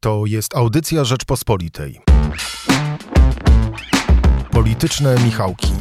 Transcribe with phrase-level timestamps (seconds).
[0.00, 2.00] To jest audycja Rzeczpospolitej.
[4.50, 5.72] Polityczne Michałki.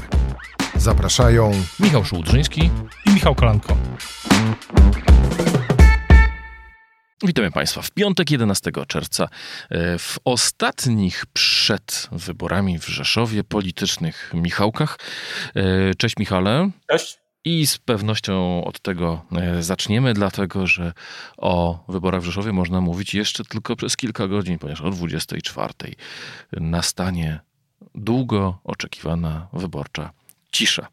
[0.75, 2.71] Zapraszają Michał Szułdrzyński
[3.05, 3.77] i Michał Kolanko.
[7.23, 9.27] Witamy Państwa w piątek 11 czerwca,
[9.69, 14.99] e, w ostatnich przed wyborami w Rzeszowie politycznych Michałkach.
[15.55, 16.69] E, cześć Michale.
[16.91, 17.26] Cześć.
[17.47, 20.93] I z pewnością od tego e, zaczniemy, dlatego że
[21.37, 25.73] o wyborach w Rzeszowie można mówić jeszcze tylko przez kilka godzin, ponieważ o 24
[26.51, 27.39] nastanie
[27.95, 30.11] długo oczekiwana wyborcza
[30.51, 30.87] cisza.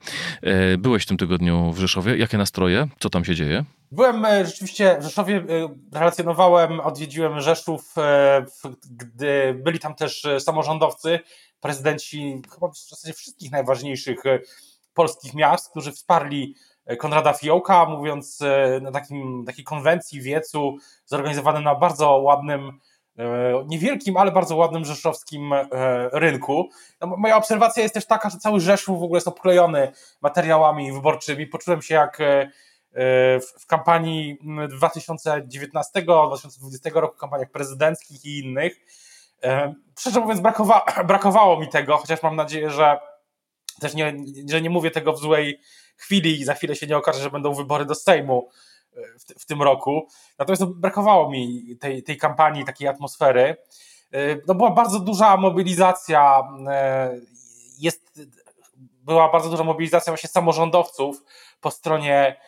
[0.79, 2.17] Byłeś w tym tygodniu w Rzeszowie.
[2.17, 2.89] Jakie nastroje?
[2.99, 3.65] Co tam się dzieje?
[3.93, 8.45] Byłem e, rzeczywiście w Rzeszowie, e, relacjonowałem, odwiedziłem Rzeszów, e,
[8.91, 11.21] gdy byli tam też samorządowcy,
[11.61, 14.23] prezydenci chyba w zasadzie wszystkich najważniejszych
[14.95, 16.55] polskich miast, którzy wsparli
[16.99, 18.41] Konrada Fiołka, mówiąc
[18.83, 22.79] na takim, takiej konwencji Wiecu, zorganizowanym na bardzo ładnym,
[23.67, 25.55] niewielkim, ale bardzo ładnym rzeszowskim
[26.13, 26.69] rynku.
[27.01, 31.47] No, moja obserwacja jest też taka, że cały Rzeszów w ogóle jest obklejony materiałami wyborczymi.
[31.47, 32.19] Poczułem się jak
[33.61, 34.39] w kampanii
[34.81, 38.77] 2019-2020 roku, kampaniach prezydenckich i innych.
[39.99, 42.99] Szczerze mówiąc, brakowa brakowało mi tego, chociaż mam nadzieję, że
[43.81, 44.15] też nie,
[44.51, 45.61] że nie mówię tego w złej
[45.97, 48.49] chwili i za chwilę się nie okaże, że będą wybory do Sejmu
[48.97, 50.09] e, w, w tym roku.
[50.39, 53.57] Natomiast no, brakowało mi tej, tej kampanii, takiej atmosfery.
[54.13, 57.15] E, no, była bardzo duża mobilizacja, e,
[57.79, 58.21] jest,
[58.81, 61.23] była bardzo duża mobilizacja właśnie samorządowców
[61.61, 62.41] po stronie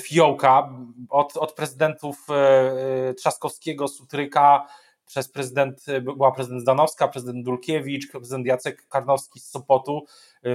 [0.00, 0.70] fiołka
[1.10, 2.26] od, od prezydentów
[3.16, 4.66] Trzaskowskiego, Sutryka,
[5.10, 10.04] przez prezydent, była prezydent Zdanowska, prezydent Dulkiewicz, prezydent Jacek Karnowski z Sopotu,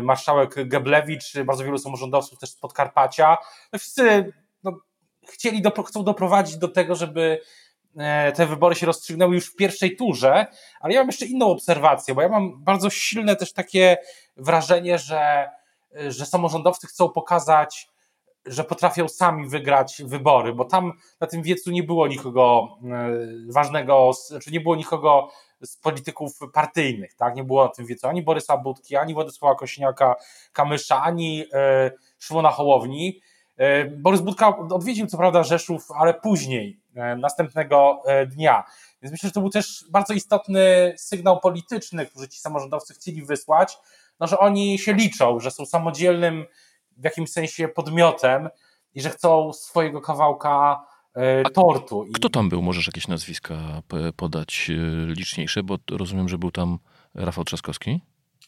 [0.02, 3.38] marszałek Geblewicz, bardzo wielu samorządowców też z Podkarpacia.
[3.73, 4.33] No wszyscy
[4.64, 4.80] no,
[5.28, 7.42] chcieli, do, chcą doprowadzić do tego, żeby
[8.36, 10.45] te wybory się rozstrzygnęły już w pierwszej turze,
[10.80, 13.98] ale ja mam jeszcze inną obserwację, bo ja mam bardzo silne też takie
[14.38, 15.50] wrażenie, że,
[16.08, 17.89] że samorządowcy chcą pokazać,
[18.45, 23.10] że potrafią sami wygrać wybory, bo tam na tym wiecu nie było nikogo e,
[23.54, 25.30] ważnego, znaczy nie było nikogo
[25.64, 27.36] z polityków partyjnych, tak?
[27.36, 30.16] Nie było na tym wiecu ani Borysa Budki, ani Władysława Kośniaka
[30.54, 33.22] Kamysza, ani e, Szymona Hołowni.
[33.58, 36.80] E, Borys Budka odwiedził co prawda Rzeszów, ale później,
[37.17, 38.64] następnego dnia.
[39.02, 43.77] Więc myślę, że to był też bardzo istotny sygnał polityczny, który ci samorządowcy chcieli wysłać,
[44.20, 46.45] no, że oni się liczą, że są samodzielnym
[46.98, 48.50] w jakimś sensie podmiotem
[48.94, 52.06] i że chcą swojego kawałka e, tortu.
[52.14, 52.61] Kto tam był?
[52.61, 53.82] Możesz jakieś nazwiska
[54.16, 54.73] podać e,
[55.14, 56.80] liczniejsze, bo rozumiem, że był tam
[57.16, 58.02] Rafał Trzaskowski?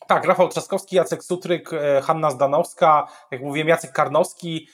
[0.08, 4.68] Tak, Rafał Trzaskowski, Jacek Sutryk, e, Hanna Zdanowska, jak mówiłem, Jacek Karnowski.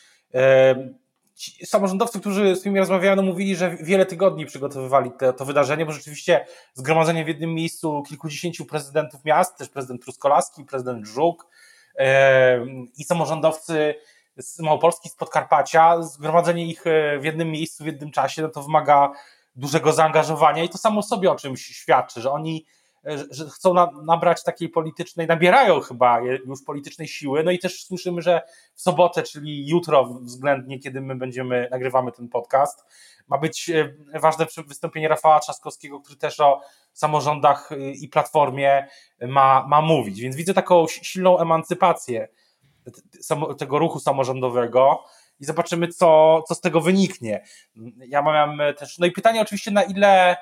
[1.66, 5.92] Samorządowcy, którzy z którymi rozmawiałem, no mówili, że wiele tygodni przygotowywali te, to wydarzenie, bo
[5.92, 11.48] rzeczywiście zgromadzenie w jednym miejscu kilkudziesięciu prezydentów miast, też prezydent Truskolaski, prezydent Żuk,
[12.98, 13.96] i samorządowcy
[14.38, 18.64] z Małopolski, z Podkarpacia, zgromadzenie ich e, w jednym miejscu, w jednym czasie, no to
[18.64, 19.12] wymaga
[19.56, 22.66] dużego zaangażowania i to samo sobie o czymś świadczy, że oni
[23.32, 28.22] że chcą na, nabrać takiej politycznej, nabierają chyba już politycznej siły, no i też słyszymy,
[28.22, 28.42] że
[28.74, 32.86] w sobotę, czyli jutro względnie, kiedy my będziemy, nagrywamy ten podcast,
[33.28, 36.62] ma być e, ważne wystąpienie Rafała Trzaskowskiego, który też o
[36.94, 38.88] samorządach y, i platformie
[39.22, 40.22] ma, ma mówić.
[40.22, 42.28] Więc widzę taką silną emancypację
[43.58, 45.04] tego ruchu samorządowego
[45.40, 47.44] i zobaczymy, co, co z tego wyniknie.
[48.08, 50.38] Ja mam też, no i pytanie oczywiście, na ile,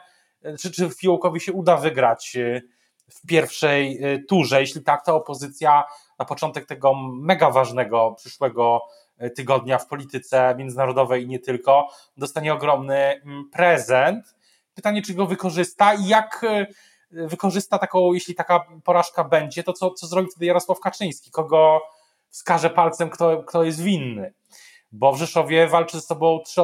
[0.60, 2.62] czy, czy Fiołkowi się uda wygrać y,
[3.10, 4.62] w pierwszej y, turze.
[4.62, 5.84] Jeśli tak, to opozycja
[6.20, 8.82] na początek tego mega ważnego przyszłego
[9.36, 11.88] tygodnia w polityce międzynarodowej i nie tylko,
[12.18, 14.36] dostanie ogromny mm, prezent.
[14.74, 16.46] Pytanie, czy go wykorzysta i jak
[17.12, 21.32] wykorzysta taką, jeśli taka porażka będzie, to co, co zrobi wtedy Jarosław Kaczyński?
[21.32, 21.82] Kogo
[22.30, 24.34] wskaże palcem, kto, kto jest winny?
[24.92, 26.62] Bo w Rzeszowie walczy ze sobą trzy,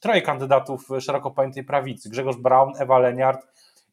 [0.00, 2.10] troje kandydatów szeroko pojętej prawicy.
[2.10, 3.46] Grzegorz Braun, Ewa Leniart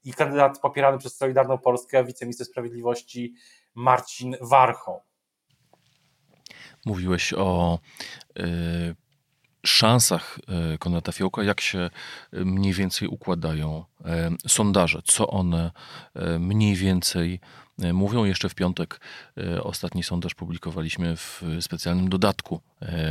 [0.04, 3.34] i kandydat popierany przez Solidarną Polskę, wiceminister sprawiedliwości
[3.76, 5.02] Marcin Warchoł.
[6.86, 7.80] Mówiłeś o
[8.40, 8.96] y,
[9.66, 10.40] szansach
[10.74, 11.90] y, Konrada Fiołka, jak się
[12.34, 13.86] y, mniej więcej układają
[14.48, 15.72] sondaże, co one
[16.40, 17.40] mniej więcej
[17.94, 18.24] mówią.
[18.24, 19.00] Jeszcze w piątek
[19.64, 22.62] ostatni sondaż publikowaliśmy w specjalnym dodatku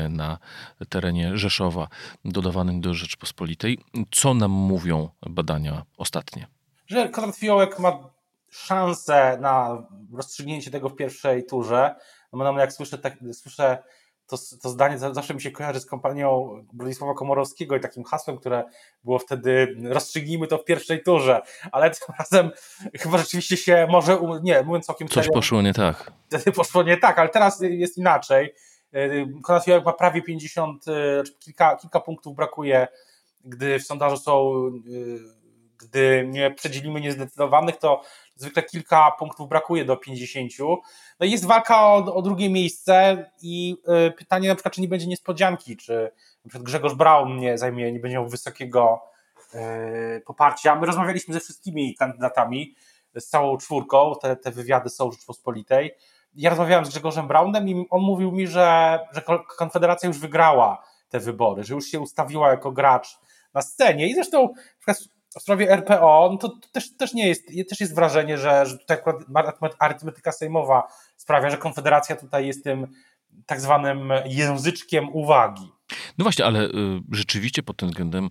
[0.09, 0.39] na
[0.89, 1.89] terenie Rzeszowa,
[2.25, 3.79] dodawanym do Rzeczpospolitej.
[4.11, 6.47] Co nam mówią badania ostatnie?
[6.87, 7.99] Że Konrad Fiołek ma
[8.51, 11.95] szansę na rozstrzygnięcie tego w pierwszej turze.
[12.33, 13.83] No jak słyszę, tak, słyszę
[14.31, 18.65] to, to zdanie zawsze mi się kojarzy z kompanią Bronisława Komorowskiego i takim hasłem, które
[19.05, 21.41] było wtedy rozstrzygnijmy to w pierwszej turze,
[21.73, 22.51] ale tym razem
[23.01, 26.13] chyba rzeczywiście się może, nie, mówiąc całkiem Coś serio, poszło nie tak.
[26.27, 28.55] Wtedy poszło nie tak, ale teraz jest inaczej.
[29.43, 30.85] Konrad Fiołek ma prawie 50,
[31.39, 32.89] kilka, kilka punktów brakuje,
[33.45, 34.53] gdy w sondażu są,
[35.79, 38.03] gdy nie przedzielimy niezdecydowanych, to
[38.41, 40.53] zwykle kilka punktów brakuje do 50.
[41.21, 43.77] No jest walka o, o drugie miejsce i
[44.09, 46.11] y, pytanie na przykład, czy nie będzie niespodzianki, czy
[46.55, 49.03] na Grzegorz Braun nie zajmie, nie będzie miał wysokiego
[49.55, 50.77] y, poparcia.
[50.77, 52.75] My rozmawialiśmy ze wszystkimi kandydatami,
[53.19, 55.95] z całą czwórką, te, te wywiady są Rzeczpospolitej.
[56.35, 59.23] Ja rozmawiałem z Grzegorzem Braunem i on mówił mi, że, że
[59.59, 63.19] Konfederacja już wygrała te wybory, że już się ustawiła jako gracz
[63.55, 67.47] na scenie i zresztą na przykład w sprawie RPO, no to, też, też nie jest,
[67.69, 68.97] też jest wrażenie, że, że tutaj
[69.35, 72.87] akurat arytmetyka sejmowa sprawia, że Konfederacja tutaj jest tym
[73.47, 75.73] tak zwanym języczkiem uwagi.
[76.19, 76.71] No właśnie, ale y,
[77.13, 78.29] rzeczywiście pod tym względem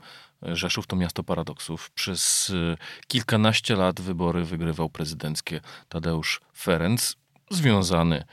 [0.47, 1.91] y, Rzeszów to miasto paradoksów.
[1.91, 7.15] Przez y, kilkanaście lat wybory wygrywał prezydenckie Tadeusz Ferenc,
[7.51, 8.23] związany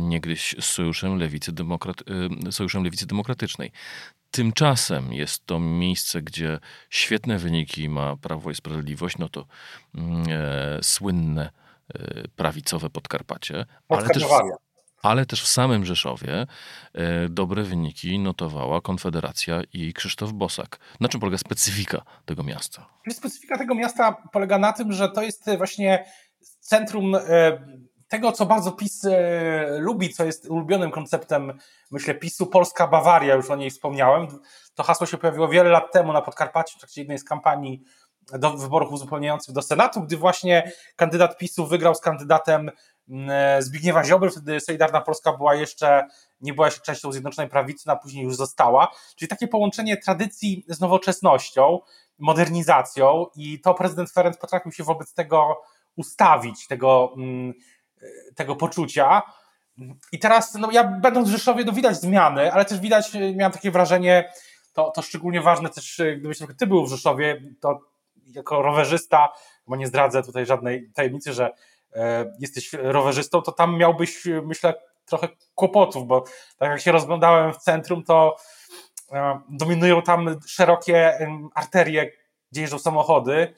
[0.00, 1.96] niegdyś z Sojuszem Lewicy, Demokrat,
[2.50, 3.72] Sojuszem Lewicy Demokratycznej.
[4.30, 6.58] Tymczasem jest to miejsce, gdzie
[6.90, 9.46] świetne wyniki ma Prawo i Sprawiedliwość, no to
[9.94, 11.50] mm, e, słynne
[11.94, 14.24] e, prawicowe Podkarpacie, ale też,
[15.02, 16.46] ale też w samym Rzeszowie
[16.94, 20.78] e, dobre wyniki notowała Konfederacja i Krzysztof Bosak.
[21.00, 22.86] Na czym polega specyfika tego miasta?
[23.10, 26.04] Specyfika tego miasta polega na tym, że to jest właśnie
[26.60, 27.20] centrum e,
[28.10, 31.58] tego, co bardzo PiS e, lubi, co jest ulubionym konceptem,
[31.90, 34.26] myślę, PiSu, Polska Bawaria, już o niej wspomniałem.
[34.74, 37.82] To hasło się pojawiło wiele lat temu na Podkarpaciu, w trakcie jednej z kampanii
[38.38, 42.70] do wyborów uzupełniających do Senatu, gdy właśnie kandydat PiSu wygrał z kandydatem
[43.08, 46.06] mm, e, Zbigniewa Ziobry, wtedy Solidarna Polska była jeszcze,
[46.40, 48.92] nie była jeszcze częścią Zjednoczonej Prawicy, no a później już została.
[49.16, 51.78] Czyli takie połączenie tradycji z nowoczesnością,
[52.18, 55.62] modernizacją i to prezydent Ferenc potrafił się wobec tego
[55.96, 57.52] ustawić, tego mm,
[58.34, 59.22] tego poczucia.
[60.12, 63.70] I teraz, no ja będąc w Rzeszowie, no widać zmiany, ale też widać, miałem takie
[63.70, 64.32] wrażenie,
[64.72, 67.80] to, to szczególnie ważne też, gdybyś ty był w Rzeszowie, to
[68.26, 69.32] jako rowerzysta,
[69.66, 71.50] bo nie zdradzę tutaj żadnej tajemnicy, że
[71.94, 74.74] e, jesteś rowerzystą, to tam miałbyś, myślę,
[75.06, 76.24] trochę kłopotów, bo
[76.58, 78.36] tak jak się rozglądałem w centrum, to
[79.12, 82.12] e, dominują tam szerokie arterie,
[82.52, 83.54] gdzie jeżdżą samochody,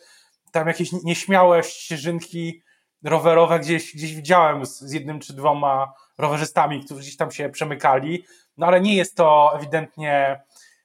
[0.53, 2.63] tam jakieś nieśmiałe ścieżynki,
[3.05, 8.25] rowerowe gdzieś, gdzieś widziałem z, z jednym czy dwoma rowerzystami, którzy gdzieś tam się przemykali,
[8.57, 10.43] no ale nie jest to ewidentnie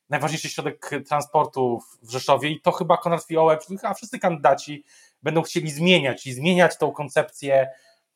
[0.10, 4.84] najważniejszy środek transportu w Rzeszowie i to chyba Konrad Fiołek, a wszyscy kandydaci
[5.24, 7.70] będą chcieli zmieniać i zmieniać tą koncepcję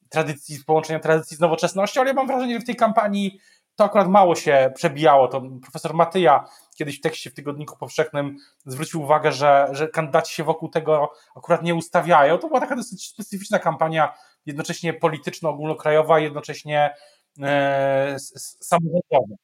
[0.09, 3.39] tradycji, połączenia tradycji z nowoczesnością, ale ja mam wrażenie, że w tej kampanii
[3.75, 5.27] to akurat mało się przebijało.
[5.27, 6.45] To profesor Matyja
[6.81, 11.63] kiedyś w tekście w Tygodniku Powszechnym zwrócił uwagę, że, że kandydaci się wokół tego akurat
[11.63, 12.37] nie ustawiają.
[12.37, 14.13] To była taka dosyć specyficzna kampania,
[14.45, 16.95] jednocześnie polityczno-ogólnokrajowa, jednocześnie
[17.41, 19.35] e, samorządowa.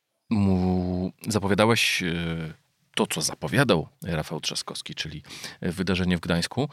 [1.27, 2.15] Zapowiadałeś e,
[2.95, 5.23] to, co zapowiadał Rafał Trzaskowski, czyli
[5.61, 6.69] wydarzenie w Gdańsku.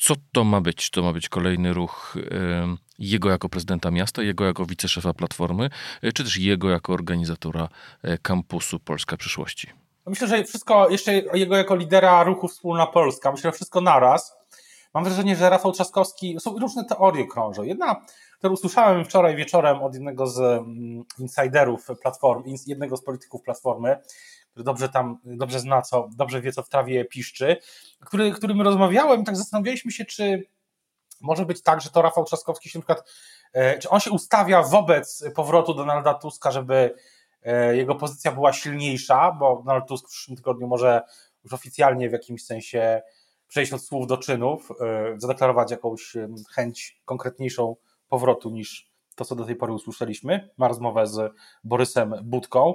[0.00, 0.90] Co to ma być?
[0.90, 2.16] To ma być kolejny ruch
[3.00, 5.70] jego jako prezydenta miasta, jego jako wiceszefa Platformy,
[6.02, 7.68] e, czy też jego jako organizatora
[8.02, 9.79] e, kampusu Polska Przyszłości?
[10.06, 14.36] Myślę, że wszystko, jeszcze jego jako lidera ruchu Wspólna Polska, myślę, że wszystko naraz.
[14.94, 17.62] Mam wrażenie, że Rafał Trzaskowski, są różne teorie krążą.
[17.62, 18.04] Jedna,
[18.38, 23.96] którą usłyszałem wczoraj wieczorem od jednego z mm, insiderów Platformy, jednego z polityków Platformy,
[24.50, 27.56] który dobrze tam, dobrze zna, co, dobrze wie, co w trawie piszczy,
[28.00, 30.46] który, którym rozmawiałem, tak zastanawialiśmy się, czy
[31.20, 33.10] może być tak, że to Rafał Trzaskowski się na przykład,
[33.52, 36.94] e, czy on się ustawia wobec powrotu Donalda Tuska, żeby
[37.72, 41.02] jego pozycja była silniejsza, bo Donald Tusk w przyszłym tygodniu może
[41.44, 43.02] już oficjalnie w jakimś sensie
[43.48, 46.16] przejść od słów do czynów, e, zadeklarować jakąś
[46.54, 47.76] chęć konkretniejszą
[48.08, 50.50] powrotu niż to, co do tej pory usłyszeliśmy.
[50.56, 51.32] Ma rozmowę z
[51.64, 52.74] Borysem Budką.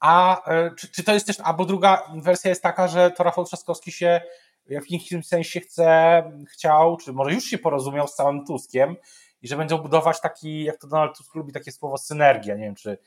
[0.00, 0.42] A
[0.78, 4.20] czy, czy to jest też, albo druga wersja jest taka, że to Rafał Trzaskowski się
[4.66, 6.22] w jakimś sensie chce,
[6.52, 8.96] chciał, czy może już się porozumiał z całym Tuskiem
[9.42, 12.74] i że będą budować taki, jak to Donald Tusk lubi takie słowo synergia, nie wiem,
[12.74, 12.98] czy,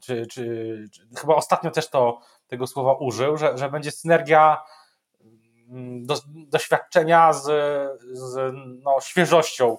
[0.00, 4.62] czy, czy, czy chyba ostatnio też to tego słowa użył, że, że będzie synergia
[5.68, 7.44] mm, do, doświadczenia z,
[8.12, 9.76] z no, świeżością.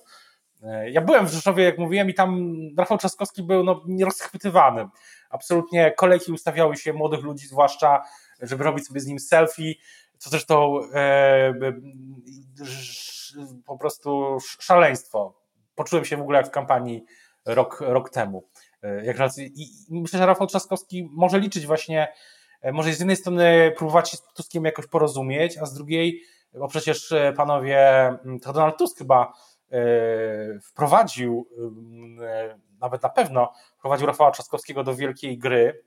[0.92, 4.88] Ja byłem w Rzeszowie, jak mówiłem, i tam Rafał Trzaskowski był no, nierozchwytywany.
[5.30, 8.04] Absolutnie kolejki ustawiały się młodych ludzi, zwłaszcza,
[8.42, 9.74] żeby robić sobie z nim selfie
[10.18, 11.54] co zresztą e,
[13.66, 15.34] po prostu szaleństwo.
[15.76, 17.06] Poczułem się w ogóle jak w kampanii
[17.46, 18.50] rok, rok temu.
[19.04, 22.14] Jak I myślę, że Rafał Trzaskowski może liczyć właśnie,
[22.74, 26.22] może z jednej strony próbować się z Tuskiem jakoś porozumieć, a z drugiej,
[26.54, 29.34] bo przecież panowie, to Donald Tusk chyba
[30.64, 31.50] wprowadził,
[32.80, 35.84] nawet na pewno wprowadził Rafała Trzaskowskiego do wielkiej gry,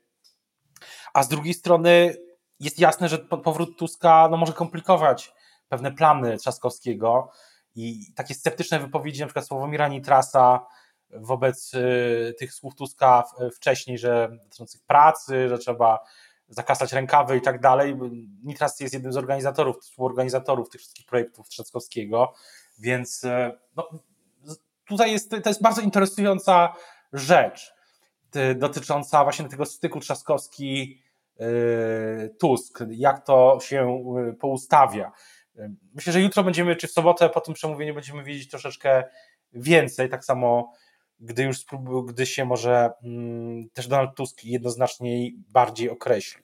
[1.15, 2.15] a z drugiej strony
[2.61, 5.35] jest jasne, że powrót Tuska no, może komplikować
[5.69, 7.31] pewne plany Trzaskowskiego
[7.75, 10.67] i takie sceptyczne wypowiedzi, na przykład Sławomira Nitrasa
[11.13, 13.25] wobec y, tych słów Tuska
[13.55, 15.99] wcześniej, że dotyczących pracy, że trzeba
[16.49, 17.97] zakasać rękawy i tak dalej.
[18.45, 22.35] Nitras jest jednym z organizatorów, współorganizatorów tych wszystkich projektów Trzaskowskiego,
[22.79, 23.89] więc y, no,
[24.89, 26.75] tutaj jest, to jest bardzo interesująca
[27.13, 27.75] rzecz
[28.37, 31.03] y, dotycząca właśnie tego styku Trzaskowski
[32.39, 34.05] Tusk, jak to się
[34.41, 35.13] poustawia.
[35.95, 39.05] Myślę, że jutro będziemy, czy w sobotę po tym przemówieniu będziemy wiedzieć troszeczkę
[39.53, 40.73] więcej, tak samo
[41.21, 41.65] gdy już
[42.07, 46.43] gdy się może mm, też Donald Tusk jednoznacznie bardziej określi.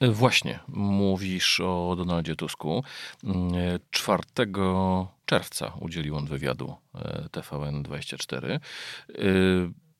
[0.00, 2.84] Właśnie, mówisz o Donaldzie Tusku.
[3.90, 4.22] 4
[5.24, 8.60] czerwca udzielił on wywiadu e, TVN24.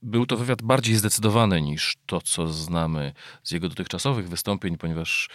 [0.02, 5.28] Był to wywiad bardziej zdecydowany niż to, co znamy z jego dotychczasowych wystąpień, ponieważ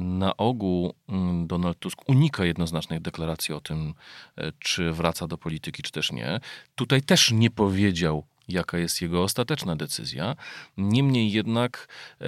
[0.00, 3.94] na ogół mm, Donald Tusk unika jednoznacznych deklaracji o tym,
[4.36, 6.40] e, czy wraca do polityki, czy też nie.
[6.74, 10.36] Tutaj też nie powiedział, jaka jest jego ostateczna decyzja.
[10.76, 11.88] Niemniej jednak
[12.20, 12.26] e,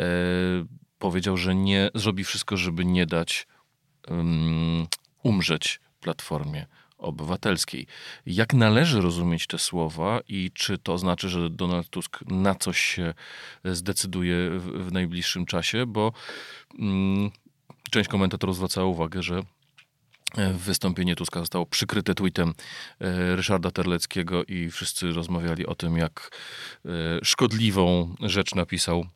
[0.99, 3.47] powiedział, że nie zrobi wszystko, żeby nie dać
[4.09, 4.87] um,
[5.23, 6.67] umrzeć Platformie
[6.99, 7.87] Obywatelskiej.
[8.27, 13.15] Jak należy rozumieć te słowa i czy to znaczy, że Donald Tusk na coś się
[13.65, 15.87] zdecyduje w, w najbliższym czasie?
[15.87, 16.13] Bo
[16.79, 17.31] mm,
[17.91, 19.43] część komentatorów zwraca uwagę, że
[20.37, 22.55] e, Wystąpienie Tuska zostało przykryte tweetem
[23.01, 26.31] e, Ryszarda Terleckiego i wszyscy rozmawiali o tym, jak
[26.85, 26.89] e,
[27.23, 29.07] szkodliwą rzecz napisał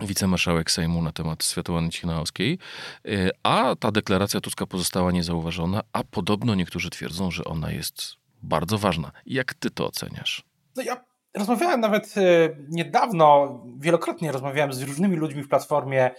[0.00, 2.58] wicemarszałek Sejmu na temat Światłany Cichnałowskiej,
[3.06, 8.02] y, a ta deklaracja Tuska pozostała niezauważona, a podobno niektórzy twierdzą, że ona jest
[8.42, 9.12] bardzo ważna.
[9.26, 10.42] Jak ty to oceniasz?
[10.76, 16.10] No ja rozmawiałem nawet y, niedawno, wielokrotnie rozmawiałem z różnymi ludźmi w Platformie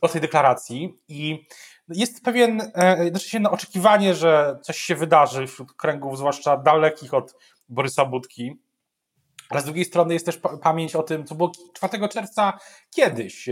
[0.00, 1.46] o tej deklaracji i
[1.88, 7.14] jest pewien, e, znaczy się no, oczekiwanie, że coś się wydarzy wśród kręgów, zwłaszcza dalekich
[7.14, 7.34] od
[7.68, 8.56] Borysa Budki,
[9.48, 12.58] ale z drugiej strony jest też pamięć o tym, co było 4 czerwca
[12.90, 13.48] kiedyś,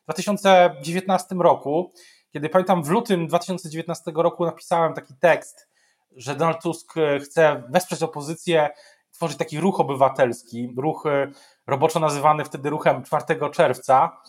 [0.00, 1.92] w 2019 roku,
[2.32, 5.68] kiedy pamiętam w lutym 2019 roku napisałem taki tekst,
[6.16, 8.70] że Donald Tusk e, chce wesprzeć opozycję,
[9.12, 11.30] tworzyć taki ruch obywatelski, ruch e,
[11.66, 14.20] roboczo nazywany wtedy ruchem 4 czerwca.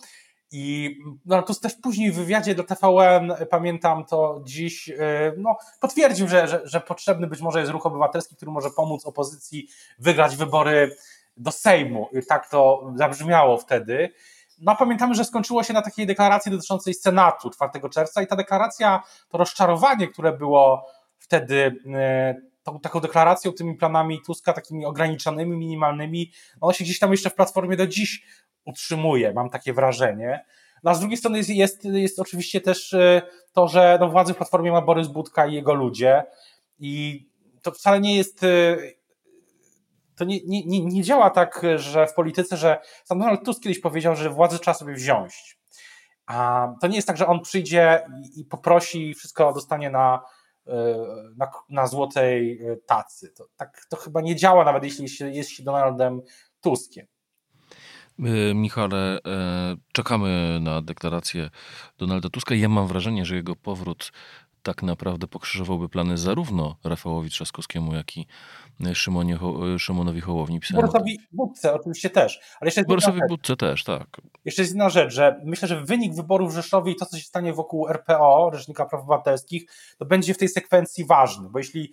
[0.52, 6.28] I no, Tusk też później w wywiadzie dla TVN, pamiętam to dziś, e, no, potwierdził,
[6.28, 10.96] że, że, że potrzebny być może jest ruch obywatelski, który może pomóc opozycji wygrać wybory
[11.36, 12.08] do Sejmu.
[12.28, 14.12] Tak to zabrzmiało wtedy.
[14.60, 19.02] No pamiętamy, że skończyło się na takiej deklaracji dotyczącej Senatu 4 czerwca i ta deklaracja,
[19.28, 20.86] to rozczarowanie, które było
[21.18, 27.10] wtedy e, tą, taką deklaracją, tymi planami Tuska, takimi ograniczonymi, minimalnymi, ono się gdzieś tam
[27.10, 28.24] jeszcze w Platformie do dziś
[28.68, 30.44] utrzymuje, mam takie wrażenie.
[30.82, 33.22] No a z drugiej strony jest, jest, jest oczywiście też e,
[33.52, 36.24] to, że no, władzy w Platformie ma Borys Budka i jego ludzie
[36.78, 37.26] i
[37.62, 38.76] to wcale nie jest e,
[40.16, 43.80] to nie, nie, nie, nie działa tak, że w polityce, że sam Donald Tusk kiedyś
[43.80, 45.58] powiedział, że władzę trzeba sobie wziąć.
[46.26, 48.06] A to nie jest tak, że on przyjdzie
[48.36, 50.20] i poprosi i wszystko dostanie na,
[50.66, 50.72] e,
[51.36, 53.28] na, na złotej tacy.
[53.28, 56.22] To, tak to chyba nie działa, nawet jeśli jest się Donaldem
[56.60, 57.06] Tuskiem.
[58.24, 61.50] E, Michale, e, czekamy na deklarację
[61.98, 62.54] Donalda Tuska.
[62.54, 64.12] Ja mam wrażenie, że jego powrót
[64.62, 68.26] tak naprawdę pokrzyżowałby plany zarówno Rafałowi Trzaskowskiemu, jak i
[68.94, 69.38] Szymonie,
[69.78, 70.60] Szymonowi Hołowni.
[70.74, 72.40] Borosowi Budce oczywiście też.
[72.60, 74.20] Ale jeszcze Borosowi Budce też, tak.
[74.44, 77.24] Jeszcze jest inna rzecz, że myślę, że wynik wyborów w Rzeszowie i to, co się
[77.24, 81.92] stanie wokół RPO, Rzecznika Praw Obywatelskich, to będzie w tej sekwencji ważny, bo jeśli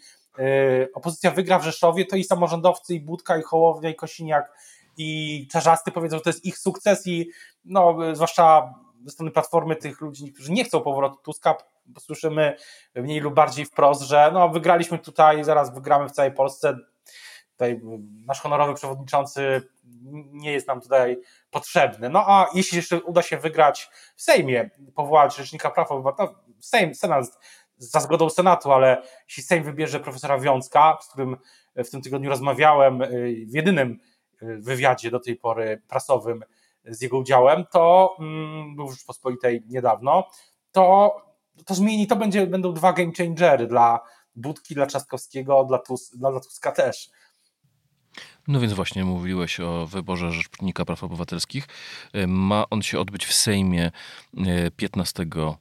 [0.94, 4.52] opozycja wygra w Rzeszowie, to i samorządowcy, i Budka, i Hołownia, i Kosiniak
[4.98, 7.30] i Czarzasty powiedzą, że to jest ich sukces i
[7.66, 8.74] no, zwłaszcza
[9.06, 11.56] ze strony Platformy tych ludzi, którzy nie chcą powrotu Tuska,
[12.00, 12.56] słyszymy
[12.96, 16.78] mniej lub bardziej wprost, że no, wygraliśmy tutaj, zaraz wygramy w całej Polsce.
[17.52, 17.82] Tutaj
[18.26, 19.62] nasz honorowy przewodniczący
[20.32, 21.18] nie jest nam tutaj
[21.52, 22.10] potrzebny.
[22.10, 27.26] No a jeśli jeszcze uda się wygrać w Sejmie, powołać Rzecznika Praw Obywatelskich, Sejm, Senat
[27.78, 31.38] za zgodą Senatu, ale jeśli Sejm wybierze profesora Wiązka, z którym
[31.76, 33.00] w tym tygodniu rozmawiałem
[33.48, 34.00] w jedynym
[34.42, 36.44] wywiadzie do tej pory prasowym
[36.86, 40.30] z jego udziałem, to mm, był w Rzeczpospolitej niedawno,
[40.72, 41.16] to,
[41.66, 44.00] to zmieni, to będzie, będą dwa game changery dla
[44.36, 47.10] Budki, dla Trzaskowskiego, dla, Tus, dla, dla Tuska też.
[48.48, 51.68] No więc właśnie mówiłeś o wyborze Rzecznika Praw Obywatelskich.
[52.28, 53.92] Ma on się odbyć w Sejmie
[54.76, 55.56] 15 E,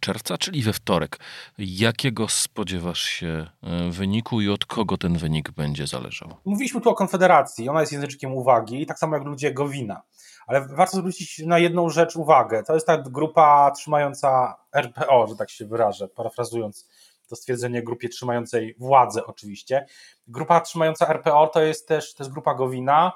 [0.00, 1.18] czerwca, czyli we wtorek.
[1.58, 6.34] Jakiego spodziewasz się e, wyniku i od kogo ten wynik będzie zależał?
[6.44, 10.02] Mówiliśmy tu o Konfederacji, ona jest języczkiem uwagi, tak samo jak ludzie Gowina.
[10.46, 12.62] Ale warto zwrócić na jedną rzecz uwagę.
[12.62, 16.88] To jest ta grupa trzymająca RPO, że tak się wyrażę, parafrazując
[17.28, 19.86] to stwierdzenie grupie trzymającej władzę oczywiście.
[20.26, 23.12] Grupa trzymająca RPO to jest też to jest grupa Gowina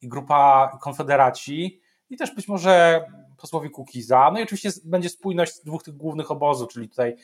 [0.00, 1.80] i grupa Konfederaci
[2.10, 3.04] i też być może
[3.42, 4.30] posłowi Kukiza.
[4.32, 7.16] No i oczywiście będzie spójność dwóch tych głównych obozów, czyli tutaj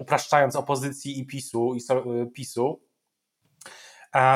[0.00, 1.78] upraszczając opozycji i PiSu, i
[2.22, 2.80] y, PiSu.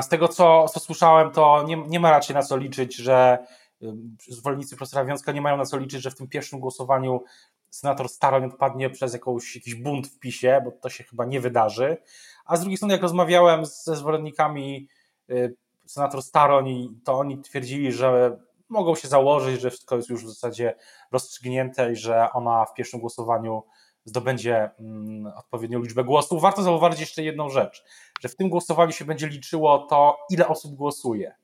[0.03, 3.47] Z tego, co, co słyszałem, to nie, nie ma raczej na co liczyć, że
[3.83, 3.87] y,
[4.29, 7.25] zwolennicy profesora Wiązka nie mają na co liczyć, że w tym pierwszym głosowaniu
[7.71, 11.97] senator Staroń odpadnie przez jakąś, jakiś bunt w PiSie, bo to się chyba nie wydarzy.
[12.45, 14.89] A z drugiej strony, jak rozmawiałem ze zwolennikami
[15.31, 15.57] y,
[15.87, 18.39] senator Staroń, to oni twierdzili, że
[18.71, 20.77] mogą się założyć, że wszystko jest już w zasadzie
[21.13, 23.63] rozstrzygnięte i że ona w pierwszym głosowaniu
[24.05, 26.43] zdobędzie mm, odpowiednią liczbę głosów.
[26.43, 27.85] Warto zauważyć jeszcze jedną rzecz,
[28.21, 31.35] że w tym głosowaniu się będzie liczyło to, ile osób głosuje.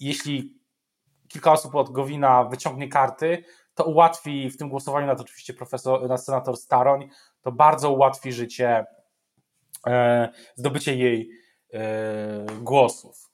[0.00, 0.62] I jeśli
[1.28, 6.24] kilka osób od Gowina wyciągnie karty, to ułatwi w tym głosowaniu nad oczywiście profesor, nad
[6.24, 7.08] senator Staroń,
[7.42, 8.86] to bardzo ułatwi życie,
[9.86, 11.30] e, zdobycie jej
[11.72, 13.31] e, głosów.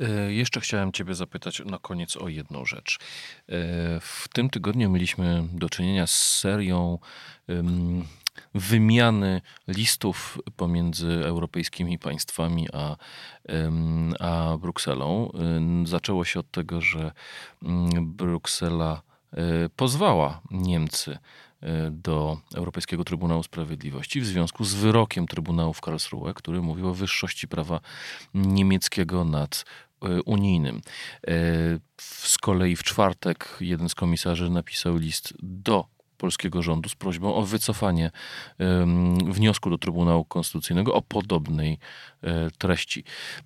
[0.00, 2.98] E, jeszcze chciałem Ciebie zapytać na koniec o jedną rzecz.
[2.98, 3.00] E,
[4.00, 6.98] w tym tygodniu mieliśmy do czynienia z serią
[8.54, 12.96] wymiany listów pomiędzy europejskimi państwami a,
[14.20, 15.32] a Brukselą.
[15.84, 17.12] Zaczęło się od tego, że
[17.62, 21.18] mm, Bruksela e, pozwała Niemcy
[21.90, 27.48] do Europejskiego Trybunału Sprawiedliwości w związku z wyrokiem Trybunału w Karlsruhe, który mówił o wyższości
[27.48, 27.80] prawa
[28.34, 29.64] niemieckiego nad
[30.04, 30.80] E, unijnym.
[31.26, 31.32] E,
[32.00, 35.84] z kolei w czwartek jeden z komisarzy napisał list do
[36.16, 38.10] polskiego rządu z prośbą o wycofanie
[39.24, 41.78] wniosku do Trybunału Konstytucyjnego o podobnej
[42.22, 43.04] e, treści.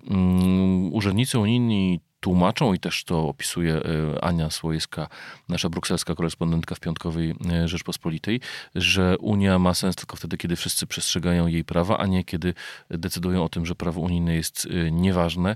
[0.09, 5.07] Mm, urzędnicy unijni tłumaczą i też to opisuje e, Ania Słojska,
[5.49, 8.41] nasza brukselska korespondentka w Piątkowej e, Rzeczpospolitej,
[8.75, 12.53] że Unia ma sens tylko wtedy, kiedy wszyscy przestrzegają jej prawa, a nie kiedy
[12.89, 15.55] decydują o tym, że prawo unijne jest e, nieważne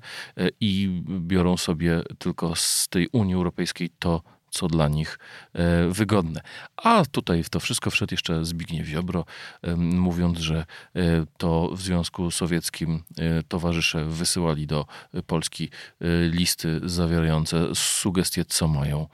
[0.60, 4.22] i biorą sobie tylko z tej Unii Europejskiej to,
[4.54, 5.20] co dla nich
[5.54, 6.42] e, wygodne.
[6.78, 9.26] A tutaj w to wszystko wszedł jeszcze Zbigniew Ziobro,
[9.78, 14.86] mówiąc, że e, to w Związku Sowieckim e, towarzysze wysyłali do
[15.28, 15.70] Polski
[16.32, 19.08] listy zawierające sugestie, co mają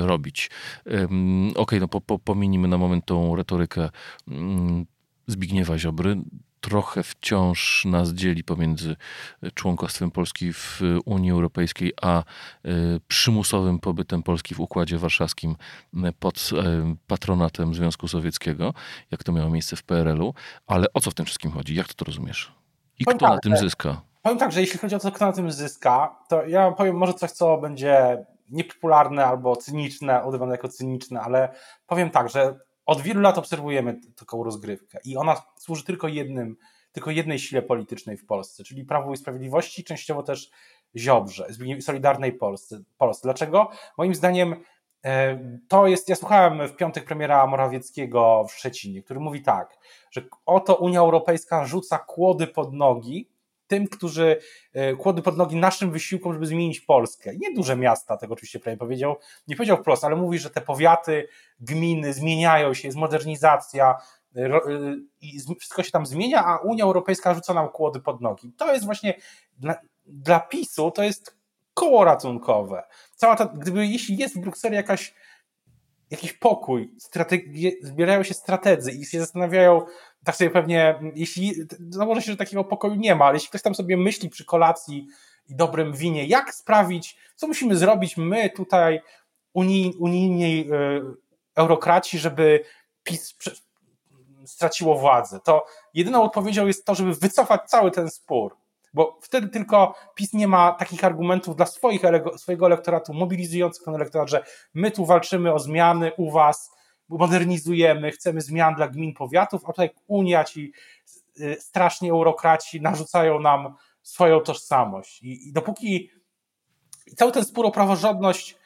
[0.00, 0.50] robić.
[0.86, 3.90] Okej, okay, no po, po, pominimy na moment tą retorykę
[4.28, 4.86] mm,
[5.26, 6.16] Zbigniewa Ziobry
[6.60, 8.96] trochę wciąż nas dzieli pomiędzy
[9.54, 12.22] członkostwem Polski w Unii Europejskiej, a e,
[13.08, 15.56] przymusowym pobytem Polski w Układzie Warszawskim
[16.18, 18.74] pod e, patronatem Związku Sowieckiego,
[19.10, 20.34] jak to miało miejsce w PRL-u.
[20.66, 21.74] Ale o co w tym wszystkim chodzi?
[21.74, 22.52] Jak to rozumiesz?
[22.98, 24.00] I powiem kto tak, na tym zyska?
[24.22, 27.14] Powiem tak, że jeśli chodzi o to, kto na tym zyska, to ja powiem może
[27.14, 31.48] coś, co będzie niepopularne albo cyniczne, udawane jako cyniczne, ale
[31.86, 32.58] powiem tak, że
[32.90, 36.56] od wielu lat obserwujemy taką rozgrywkę i ona służy tylko jednym,
[36.92, 40.50] tylko jednej sile politycznej w Polsce, czyli Prawu i Sprawiedliwości, częściowo też
[40.96, 41.46] Ziobrze,
[41.80, 42.80] Solidarnej Polsce.
[42.98, 43.22] Polsce.
[43.22, 43.70] Dlaczego?
[43.98, 44.56] Moim zdaniem
[45.04, 49.78] e, to jest, ja słuchałem w piątek premiera Morawieckiego w Szczecinie, który mówi tak,
[50.10, 53.29] że oto Unia Europejska rzuca kłody pod nogi
[53.70, 54.36] tym, którzy
[54.72, 57.36] e, kłody pod nogi naszym wysiłkom, żeby zmienić Polskę.
[57.36, 59.16] Nie duże miasta, tego oczywiście premier powiedział,
[59.48, 61.28] nie powiedział wprost, ale mówi, że te powiaty,
[61.60, 63.98] gminy zmieniają się, jest modernizacja,
[64.36, 64.60] e, e,
[65.20, 68.52] i wszystko się tam zmienia, a Unia Europejska rzuca nam kłody pod nogi.
[68.52, 69.14] To jest właśnie
[69.58, 69.74] dla,
[70.06, 71.36] dla PiSu to jest
[71.74, 72.82] koło ratunkowe.
[73.16, 75.14] Cała ta, gdyby jeśli jest w Brukseli jakaś
[76.10, 76.94] jakiś pokój,
[77.82, 79.86] zbierają się strategzy i się zastanawiają,
[80.24, 81.54] tak sobie pewnie, jeśli,
[81.88, 85.06] założę się, że takiego pokoju nie ma, ale jeśli ktoś tam sobie myśli przy kolacji
[85.48, 89.00] i dobrym winie, jak sprawić, co musimy zrobić my tutaj,
[89.52, 91.14] unij, unijni yy,
[91.56, 92.64] eurokraci, żeby
[93.02, 93.34] PiS
[94.46, 98.56] straciło władzę, to jedyną odpowiedzią jest to, żeby wycofać cały ten spór
[98.94, 102.00] bo wtedy tylko PiS nie ma takich argumentów dla swoich,
[102.36, 106.70] swojego elektoratu, mobilizujących ten elektorat, że my tu walczymy o zmiany u was,
[107.18, 110.72] modernizujemy, chcemy zmian dla gmin, powiatów, a tutaj Unia, ci
[111.40, 115.22] y, straszni eurokraci narzucają nam swoją tożsamość.
[115.22, 116.10] I, i dopóki
[117.16, 118.56] cały ten spór o praworządność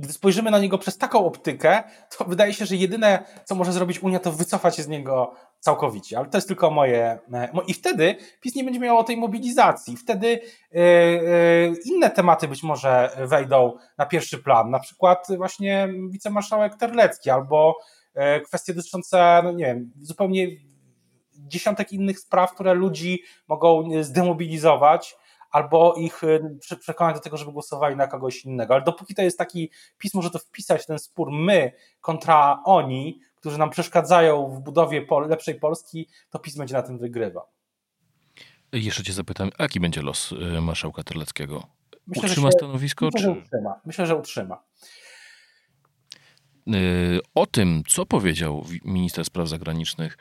[0.00, 1.82] gdy spojrzymy na niego przez taką optykę,
[2.18, 6.18] to wydaje się, że jedyne, co może zrobić Unia, to wycofać się z niego całkowicie,
[6.18, 7.18] ale to jest tylko moje.
[7.66, 9.96] I wtedy PiS nie będzie miało tej mobilizacji.
[9.96, 10.40] Wtedy
[11.84, 17.76] inne tematy być może wejdą na pierwszy plan, na przykład właśnie wicemarszałek Terlecki albo
[18.44, 20.46] kwestie dotyczące, no nie wiem, zupełnie
[21.32, 25.16] dziesiątek innych spraw, które ludzi mogą zdemobilizować
[25.50, 28.74] albo ich y, przekonać do tego, żeby głosowali na kogoś innego.
[28.74, 33.58] Ale dopóki to jest taki PiS może to wpisać ten spór my kontra oni, którzy
[33.58, 37.44] nam przeszkadzają w budowie lepszej Polski, to PiS będzie na tym wygrywał.
[38.72, 41.66] Jeszcze cię zapytam, jaki będzie los y, marszałka Terleckiego?
[42.06, 43.06] Myślę, utrzyma się, stanowisko?
[43.06, 43.24] Myślę, czy...
[43.24, 43.80] że utrzyma.
[43.84, 44.62] Myślę, że utrzyma.
[46.68, 50.18] Y, o tym, co powiedział minister spraw zagranicznych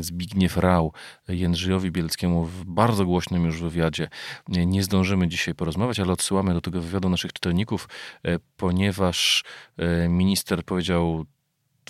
[0.00, 0.92] Zbigniew Rau
[1.28, 4.08] Jędrzejowi Bieleckiemu w bardzo głośnym już wywiadzie,
[4.48, 7.88] nie zdążymy dzisiaj porozmawiać, ale odsyłamy do tego wywiadu naszych czytelników,
[8.26, 9.44] y, ponieważ
[10.04, 11.24] y, minister powiedział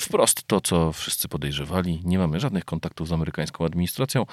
[0.01, 2.01] wprost to, co wszyscy podejrzewali.
[2.05, 4.27] Nie mamy żadnych kontaktów z amerykańską administracją.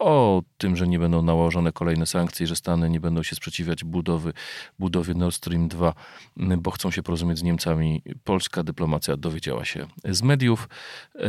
[0.00, 4.32] O tym, że nie będą nałożone kolejne sankcje, że Stany nie będą się sprzeciwiać budowy,
[4.78, 5.94] budowie Nord Stream 2,
[6.36, 8.02] bo chcą się porozumieć z Niemcami.
[8.24, 10.68] Polska dyplomacja dowiedziała się z mediów,
[11.14, 11.28] e,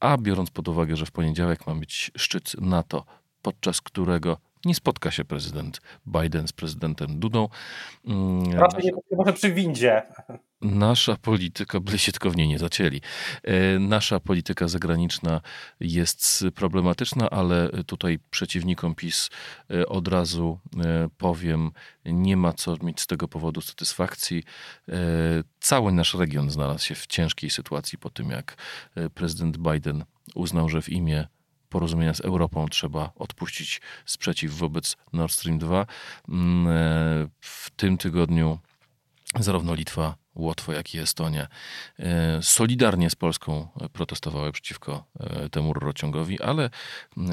[0.00, 3.04] a biorąc pod uwagę, że w poniedziałek ma być szczyt NATO,
[3.42, 7.48] podczas którego nie spotka się prezydent Biden z prezydentem Dudą.
[8.04, 10.02] Mm, Raczej nie może przy windzie.
[10.64, 13.00] Nasza polityka, by się tylko w niej nie zacięli,
[13.42, 15.40] e, nasza polityka zagraniczna
[15.80, 19.30] jest problematyczna, ale tutaj przeciwnikom PiS
[19.70, 21.70] e, od razu e, powiem,
[22.04, 24.42] nie ma co mieć z tego powodu satysfakcji.
[25.60, 28.56] Cały nasz region znalazł się w ciężkiej sytuacji po tym, jak
[29.14, 31.26] prezydent Biden uznał, że w imię
[31.68, 35.86] porozumienia z Europą trzeba odpuścić sprzeciw wobec Nord Stream 2.
[36.28, 38.58] Mm, w tym tygodniu
[39.40, 41.48] zarówno Litwa, Łotwa, jak i Estonia
[41.98, 46.70] e, solidarnie z Polską protestowały przeciwko e, temu rurociągowi, ale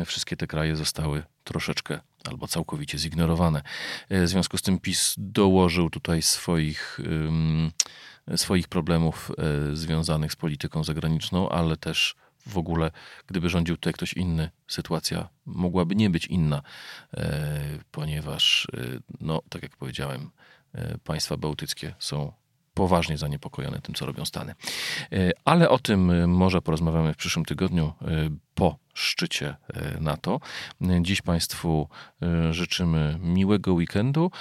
[0.06, 3.62] wszystkie te kraje zostały troszeczkę albo całkowicie zignorowane.
[4.10, 7.00] E, w związku z tym PiS dołożył tutaj swoich,
[8.36, 9.32] swoich problemów
[9.74, 12.92] związanych z polityką zagraniczną, ale też w ogóle,
[13.28, 16.62] gdyby rządził tutaj ktoś inny, sytuacja mogłaby nie być inna,
[17.92, 18.68] ponieważ,
[19.22, 20.32] no, tak jak powiedziałem,
[21.03, 22.31] państwa bałtyckie są
[22.73, 24.55] poważnie zaniepokojone tym, co robią Stany.
[25.12, 28.05] E, ale o tym e, może porozmawiamy w przyszłym tygodniu e,
[28.55, 29.55] po szczycie
[29.99, 30.39] NATO.
[31.01, 31.88] Dziś Państwu
[32.51, 34.31] życzymy miłego weekendu.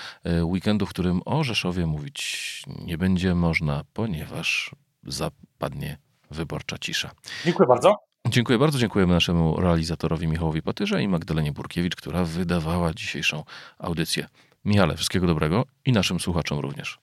[0.42, 4.74] Weekendu, w którym o Rzeszowie mówić nie będzie można, ponieważ
[5.06, 5.98] zapadnie
[6.30, 7.10] wyborcza cisza.
[7.44, 7.96] Dziękuję bardzo.
[8.28, 8.78] Dziękuję bardzo.
[8.78, 13.44] Dziękujemy naszemu realizatorowi Michałowi Patyrze i Magdalenie Burkiewicz, która wydawała dzisiejszą
[13.78, 14.26] audycję.
[14.64, 16.98] Michale, wszystkiego dobrego i naszym słuchaczom również.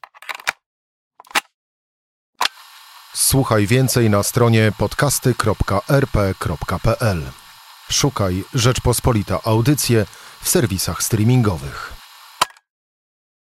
[3.13, 7.23] Słuchaj więcej na stronie podcasty.rp.pl.
[7.89, 10.05] Szukaj Rzeczpospolita Audycje
[10.41, 11.96] w serwisach streamingowych.